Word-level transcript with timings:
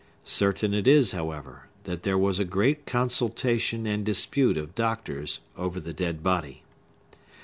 Certain 0.23 0.73
it 0.73 0.87
is, 0.87 1.11
however, 1.11 1.67
that 1.83 2.01
there 2.01 2.17
was 2.17 2.39
a 2.39 2.43
great 2.43 2.87
consultation 2.87 3.85
and 3.85 4.03
dispute 4.03 4.57
of 4.57 4.73
doctors 4.73 5.41
over 5.55 5.79
the 5.79 5.93
dead 5.93 6.23
body. 6.23 6.63